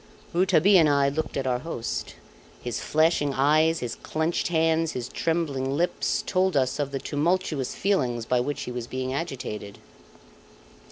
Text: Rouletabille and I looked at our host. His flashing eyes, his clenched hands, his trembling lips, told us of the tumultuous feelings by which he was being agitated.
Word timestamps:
Rouletabille 0.33 0.77
and 0.79 0.89
I 0.89 1.09
looked 1.09 1.37
at 1.37 1.45
our 1.45 1.59
host. 1.59 2.15
His 2.59 2.79
flashing 2.79 3.35
eyes, 3.35 3.81
his 3.81 3.93
clenched 3.93 4.47
hands, 4.47 4.93
his 4.93 5.07
trembling 5.09 5.77
lips, 5.77 6.23
told 6.25 6.57
us 6.57 6.79
of 6.79 6.89
the 6.91 6.97
tumultuous 6.97 7.75
feelings 7.75 8.25
by 8.25 8.39
which 8.39 8.63
he 8.63 8.71
was 8.71 8.87
being 8.87 9.13
agitated. 9.13 9.77